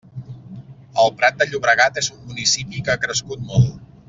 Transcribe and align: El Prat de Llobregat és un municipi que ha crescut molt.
El 1.03 1.13
Prat 1.19 1.37
de 1.41 1.47
Llobregat 1.51 2.01
és 2.03 2.11
un 2.17 2.25
municipi 2.33 2.83
que 2.89 2.95
ha 2.97 3.01
crescut 3.05 3.47
molt. 3.55 3.73